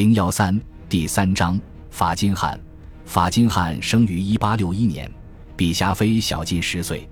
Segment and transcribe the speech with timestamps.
[0.00, 0.58] 零幺三
[0.88, 2.58] 第三章法金汉。
[3.04, 5.12] 法金汉生于一八六一年，
[5.54, 7.06] 比霞飞小近十岁。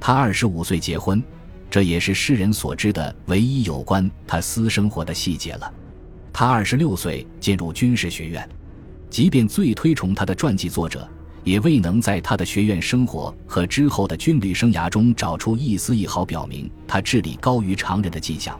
[0.00, 1.22] 他二十五岁结婚，
[1.70, 5.72] 这也是世人所知的唯一有关他私生活的细节了。
[6.32, 8.48] 他二十六岁进入军事学院，
[9.08, 11.08] 即便最推崇他的传记作者，
[11.44, 18.58] 也未能在他的学院生活和之后的军旅生涯中找出一丝一毫表明他智力高于常人的迹象。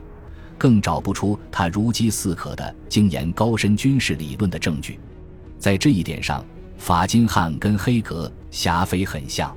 [0.65, 4.99] 更找不出他如饥似渴的精研高深军事理论的证据，
[5.59, 6.43] 在这一点上，
[6.79, 9.55] 法金汉跟黑格、霞飞很像。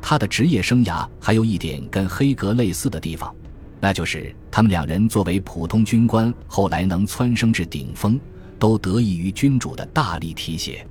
[0.00, 3.30] 他的职业生涯还有一点跟黑格类似的地方，
[3.78, 8.18] 那就是他们两人作为普通军官，后来能蹿升至顶峰，
[8.58, 10.82] 都得益于君主的大力提携。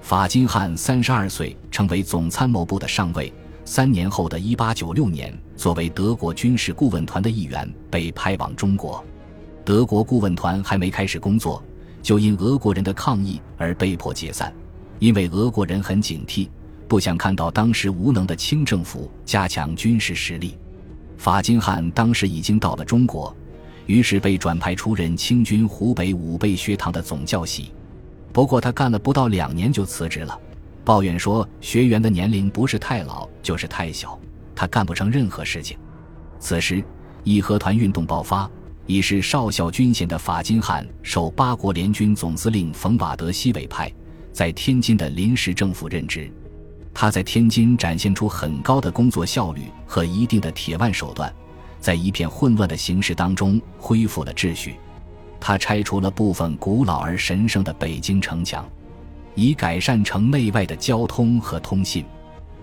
[0.00, 3.30] 法金汉三十二岁成为总参谋部的上尉。
[3.64, 9.02] 三年后的一八九六年，作为德国军事顾问团的一员被派往中国。
[9.64, 11.62] 德国顾问团还没开始工作，
[12.02, 14.52] 就因俄国人的抗议而被迫解散。
[14.98, 16.48] 因为俄国人很警惕，
[16.86, 20.58] 不想看到当时无能的清政府加强军事实力。
[21.16, 23.34] 法金汉当时已经到了中国，
[23.86, 27.72] 于是被转派出任清军湖北武备学堂的总教习。
[28.30, 30.38] 不过他干了不到两年就辞职了。
[30.84, 34.18] 抱怨说，学员的年龄不是太老就是太小，
[34.54, 35.78] 他干不成任何事情。
[36.38, 36.84] 此时，
[37.22, 38.48] 义和团运动爆发，
[38.86, 43.90] 已是少校军衔的法金汉受八国联军总司令冯瓦德西委派，
[44.30, 46.30] 在天津的临时政府任职。
[46.92, 51.34] 他在天津展现出很高的工作效率和一定的铁腕手段，
[51.80, 54.76] 在一片混乱的形势当中恢复了秩序。
[55.40, 58.68] 他拆除了部分古老而神圣的北京城墙。
[59.34, 62.04] 以改善城内外的交通和通信。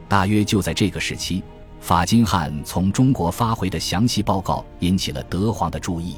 [0.08, 1.41] 大约就在这个时期，
[1.80, 6.17] 法金汉从中国发回的详细报告引起了德皇的注意。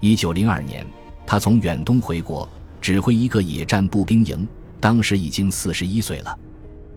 [0.00, 0.86] 一九零二年，
[1.26, 2.48] 他从远东回国，
[2.80, 4.46] 指挥一个野战步兵营，
[4.80, 6.38] 当时已经四十一岁了。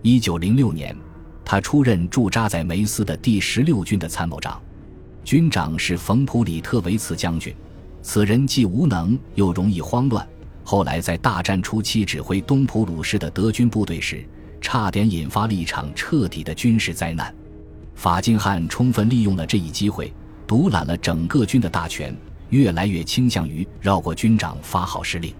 [0.02, 0.96] 一九零六年，
[1.44, 4.60] 他出任驻扎在梅斯的第十六军的参谋长，
[5.22, 7.54] 军长是冯普里特维茨将军。
[8.02, 10.26] 此人既无能又容易慌乱。
[10.66, 14.26] 后来在大战初期指挥东普鲁士的德军部队时，
[14.62, 17.32] 差点引发了一场彻底的军事灾难。
[17.94, 20.10] 法金汉充分利用了这一机会，
[20.46, 22.16] 独揽了整个军的大权，
[22.48, 25.32] 越来越倾向于绕过军长发号施令。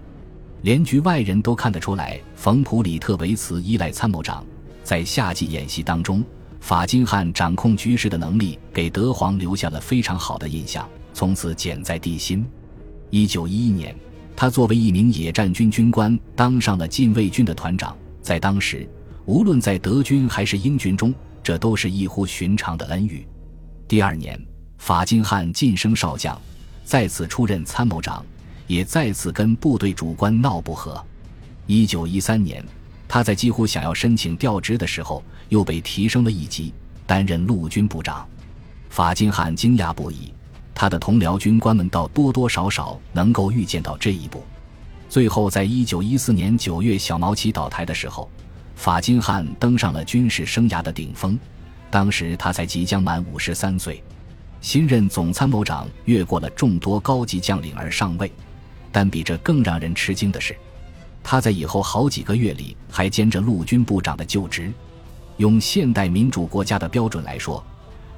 [0.61, 4.45] 连局外人都看得出来，冯普里特维茨依赖参谋长。
[4.83, 6.23] 在夏季演习当中，
[6.59, 12.45] 法金汉掌控局势的能力给德皇留下了非常好的印象，从此减在地心。
[13.09, 13.95] 一九一一年。
[14.35, 17.95] 他作为一名野战军军官，当上了禁卫军的团长。
[18.21, 18.87] 在当时，
[19.25, 23.25] 无论在德军还是英军中，这都是异乎寻常的恩遇。
[23.87, 24.39] 第二年，
[24.77, 26.39] 法金汉晋升少将，
[26.83, 28.25] 再次出任参谋长，
[28.67, 31.01] 也再次跟部队主官闹不和。
[31.65, 32.63] 一九一三年，
[33.07, 36.73] 他在几乎想要申请调职的时候，又被提升了一级，
[37.05, 38.27] 担任陆军部长。
[38.89, 40.33] 法金汉惊讶不已。
[40.75, 44.43] 他的同僚军官们倒多多少少能够预见到这一步。
[45.07, 48.29] 最后，在一九一四年九月小毛奇倒台的时候，
[48.75, 51.39] 法金汉登上了军事生涯的顶峰。
[51.89, 54.03] 当时他才即将满五十三岁，
[54.59, 58.29] 新任总参谋长越过了众多高级将领而上位。
[58.91, 60.53] 但比这更让人吃惊的是，
[61.23, 64.73] 他在以后好几个月里还兼着陆军部长的就职。
[65.37, 67.63] 用现代民主国家的标准来说。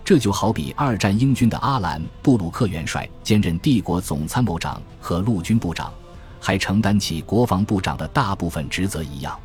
[0.08, 5.94] 这就好比二战英军的阿兰·布鲁克元帅兼任帝国总参谋长和陆军部长，
[6.40, 9.38] 还承担起国防部长的大部分职责一样。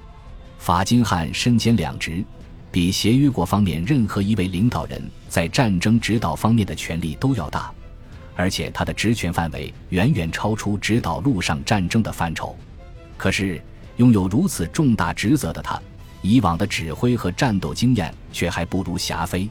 [0.59, 2.25] 法金汉身兼两职，
[2.71, 7.73] 比协约国方面任何一位领导人在战争指导方面的权力都要大，
[8.37, 12.57] 而且他的职权范围远远超出指导陆上战争的范畴。
[13.17, 13.61] 可是，
[13.97, 15.83] 拥有如此重大职责的他，
[16.21, 19.51] 以往的指挥和战斗经验却还不如霞飞。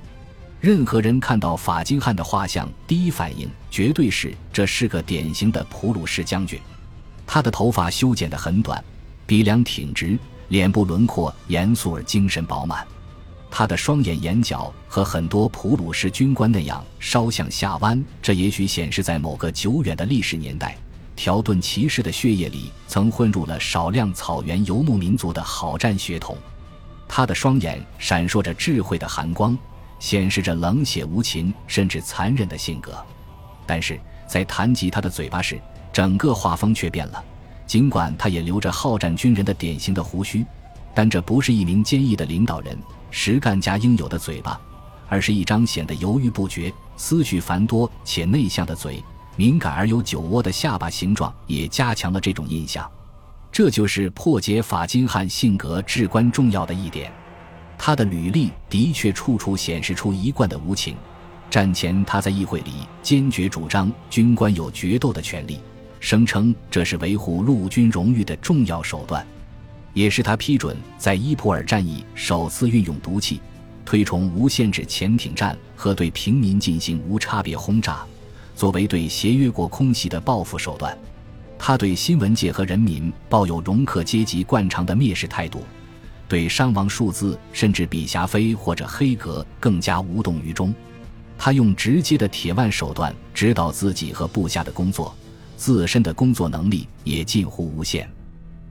[0.62, 6.60] 任何人看到法金汉的画像，第一反应绝对是这是个典型的普鲁士将军。
[7.26, 8.82] 他的头发修剪得很短，
[9.26, 10.16] 鼻梁挺直，
[10.50, 12.86] 脸部轮廓严肃而精神饱满。
[13.50, 20.78] 他的双眼眼角和很多普鲁士军官那样稍向下弯，这也许显示在某个久远的历史年代，
[21.16, 26.38] 条顿骑士的血液里曾混入了少量草原游牧民族的好战血统。
[27.08, 29.58] 他的双眼闪烁着智慧的寒光。
[30.02, 32.98] 显示着冷血无情甚至残忍的性格，
[33.68, 35.62] 但是在谈及他的嘴巴时，
[35.94, 37.24] 整个画风却变了。
[37.68, 40.44] 尽管他也留着好战军人的典型的胡须，
[40.96, 42.76] 但这不是一名坚毅的领导人、
[43.12, 44.60] 实干家应有的嘴巴，
[45.08, 49.02] 而是一张显得犹豫不决、思绪繁多且内向的嘴。
[49.36, 52.90] 敏感而有酒窝的下巴形状也加强了这种印象。
[53.52, 57.14] 这就是破解法金汉性格至关重要的一点。
[57.84, 60.96] 他的履历的确处处显示出一贯的无情。
[61.50, 65.60] 战前，他在议会里坚决主张军官有决斗的权利，
[66.00, 69.26] 声称这是维护陆军荣誉的重要手段，
[69.96, 73.42] 也是他批准在伊普尔战役首次运用毒气，
[73.84, 78.06] 推崇无限制潜艇战和对平民进行无差别轰炸，
[78.56, 80.96] 作为对协约国空袭的报复手段。
[81.58, 85.64] 他对新闻界和人民抱有容克阶级惯常的蔑视态度，
[86.32, 90.74] 对伤亡数字甚至比霞飞或者黑格更加无动于衷。
[91.38, 95.14] 他用直接的铁腕手段指导自己和部下的工作，
[95.58, 98.10] 自身的工作能力也近乎无限。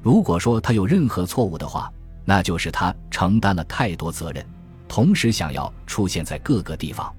[0.02, 1.92] 如果说他有任何错误的话，
[2.24, 4.42] 那就是他承担了太多责任，
[4.88, 7.14] 同时想要出现在各个地方。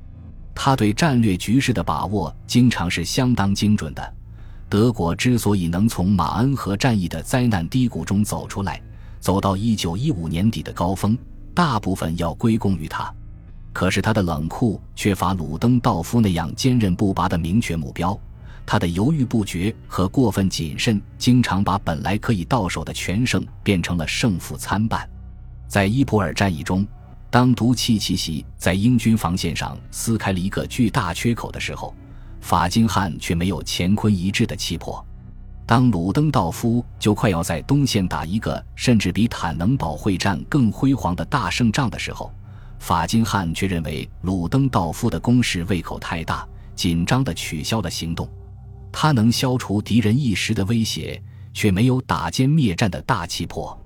[0.56, 4.14] 他对战略局势的把握经常是相当精准的。
[4.68, 8.82] 德国之所以能从马恩河战役的灾难低谷中走出来，
[9.22, 11.16] 走到一九一五年底的高峰，
[11.54, 13.14] 大部分要归功于他。
[13.72, 18.20] 可是他的冷酷缺乏鲁登道夫那样坚韧不拔的明确目标，
[18.66, 25.08] 他的犹豫不决和过分谨慎，经常把本来可以到手的全胜变成了胜负参半。
[25.68, 26.86] 在伊普尔战役中，
[27.30, 31.94] 当毒气气息在英军防线上撕开了一个巨大缺口的时候，
[32.42, 35.06] 法金汉却没有乾坤一致的气魄。
[35.72, 42.30] 当鲁登道夫就快要在东线打一个甚至比坦能堡会战更辉煌的大胜仗的时候，
[42.78, 46.46] 法金汉却认为鲁登道夫的攻势胃口太大，
[46.76, 48.28] 紧张地取消了行动。
[48.92, 51.24] 他能消除敌人一时的威胁，
[51.54, 53.82] 却没有打歼灭战的大气魄。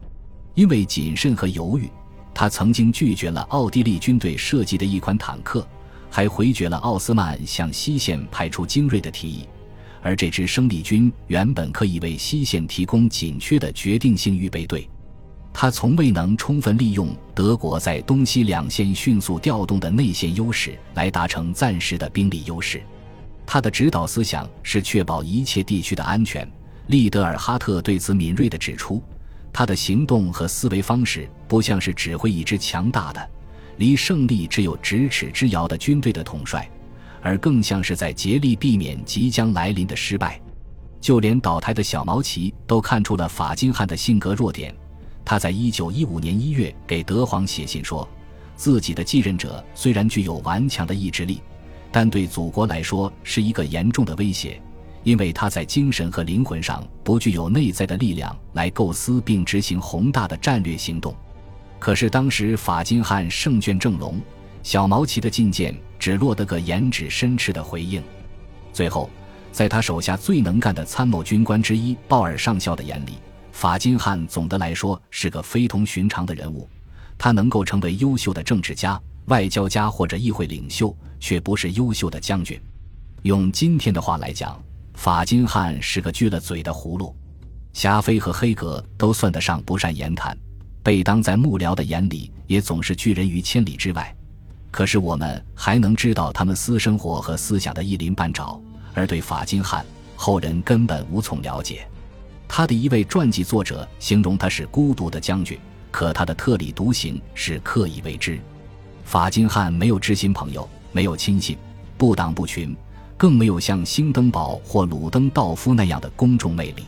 [0.56, 1.88] 因为谨慎和犹豫，
[2.34, 5.64] 他曾经拒绝了奥地利军队设计的一款坦克，
[6.10, 9.48] 还回绝了奥斯曼向西线派出精锐的提议。
[10.06, 14.88] 而这支生力军原本可以为西线提供紧缺的决定性预备队。
[15.52, 22.84] 他从未能充分利用德国在东西两线迅速调动的内线优势来达成暂时的兵力优势。
[23.48, 26.48] 他的指导思想是确保一切地区的安全。
[26.86, 29.02] 利德尔哈特对此敏锐地指出，
[29.52, 33.28] 他的行动和思维方式不像是指挥一支强大的、
[33.78, 36.70] 离胜利只有咫尺之遥的军队的统帅，
[37.26, 40.40] 而更像是在竭力避免即将来临的失败。
[41.02, 44.74] 就连倒台的小毛奇都看出了法金汉的性格弱点。
[45.26, 48.08] 他在一九一五年一月给德皇写信说，
[48.56, 51.42] 自己的继任者虽然具有顽强的意志力，
[51.92, 54.62] 但对祖国来说是一个严重的威胁，
[55.04, 61.16] 因为他在精神和灵魂上不具有内在的力量来构思并执行宏大的战略行动。
[61.80, 64.22] 可是当时法金汉胜券正浓，
[64.62, 68.04] 小毛奇的进谏只落得个言止深赤的回应。
[68.74, 69.10] 最后，
[69.52, 73.20] 在他手下最能干的参谋军官之一鲍尔上校的眼里。
[73.52, 76.68] 法金汉总的来说是个非同寻常的人物，
[77.18, 82.60] 他能够成为优秀的政治家、外交家或者议会领袖，却不是优秀的将军。
[83.22, 84.62] 用今天的话来讲，
[84.94, 87.16] 法金汉是个锯了嘴的葫芦。
[87.72, 90.38] 霞飞和黑格都算得上不善言谈，
[90.84, 94.14] 贝当在幕僚的眼里也总是拒人于千里之外。
[94.76, 98.60] 可是我们还能知道他们私生活和思想的一鳞半爪，
[98.94, 99.86] 而对法金汉，
[100.18, 101.88] 后人根本无从了解。
[102.46, 105.58] 他的一位传记作者形容他是孤独的将军，
[105.92, 108.38] 可他的特立独行是刻意为之。
[109.06, 111.58] 法金汉没有知心朋友，没有亲信，
[111.98, 112.76] 不党不群，
[113.16, 116.84] 更没有像兴登堡或鲁登道夫那样的公众魅力。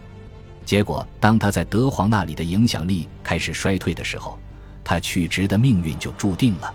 [0.65, 4.37] 结果，当他在德皇那里的影响力开始衰退的时候，
[4.83, 6.73] 他去职的命运就注定了。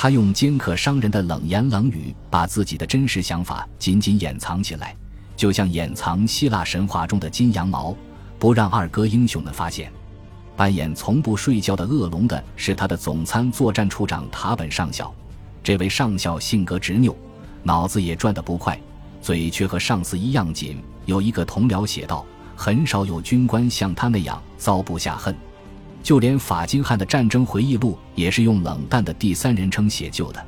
[0.00, 4.94] 他用尖刻伤人的冷言冷语，把自己的真实想法紧紧掩藏起来，
[5.36, 7.92] 就像掩藏希腊神话中的金羊毛。
[8.38, 9.90] 不让二哥英雄们发现，
[10.56, 15.12] 扮演从不睡觉的恶龙的是他的总参作战处长塔本上校。
[15.64, 17.12] 这位上校性格执拗，
[17.64, 18.80] 脑子也转得不快，
[19.20, 20.80] 嘴却和上司一样紧。
[21.06, 22.24] 有一个同僚写道
[22.54, 25.34] ：“很少有军官像他那样遭不下恨。”
[26.08, 30.42] 就连法金汉的战争回忆录也是用冷淡的第三人称写就的。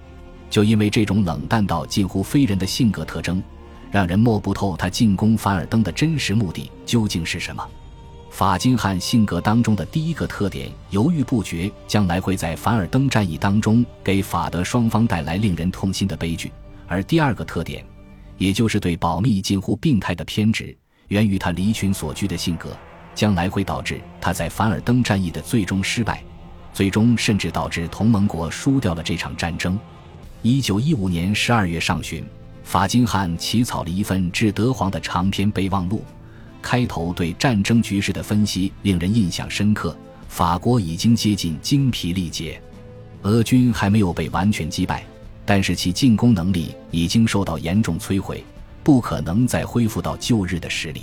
[0.49, 3.43] 就因为这种冷淡到近乎非人的性格特征，
[3.91, 7.63] 让人摸不透他进攻凡尔登的真实目的究竟是什么。
[8.31, 16.49] 法金汉性格当中的第一个特点，犹豫不决，将来会在凡尔登战役当中给法德双方带来令人痛心的悲剧；
[16.87, 17.85] 而第二个特点，
[18.39, 20.75] 也就是对保密近乎病态的偏执，
[21.09, 22.75] 源于他离群所居的性格，
[23.21, 26.25] 将来会导致他在凡尔登战役的最终失败，
[26.73, 29.79] 最终甚至导致同盟国输掉了这场战争。
[30.41, 32.25] 一九一五年十二月上旬，
[32.65, 36.03] 法金汉起草了一份致德皇的长篇备忘录。
[36.63, 39.95] 开头对战争局势的分析令人印象深刻。
[40.27, 42.59] 法国已经接近精疲力竭，
[43.21, 45.05] 俄军还没有被完全击败，
[45.45, 48.43] 但是其进攻能力已经受到严重摧毁，
[48.83, 51.03] 不可能再恢复到旧日的实力。